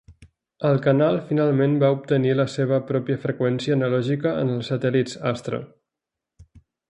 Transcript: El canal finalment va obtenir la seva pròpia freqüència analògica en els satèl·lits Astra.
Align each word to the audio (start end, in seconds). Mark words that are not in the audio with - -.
El 0.69 0.79
canal 0.85 1.17
finalment 1.27 1.75
va 1.83 1.91
obtenir 1.97 2.31
la 2.39 2.45
seva 2.53 2.79
pròpia 2.89 3.19
freqüència 3.27 3.77
analògica 3.79 4.33
en 4.45 4.53
els 4.57 4.73
satèl·lits 4.75 5.19
Astra. 5.35 5.61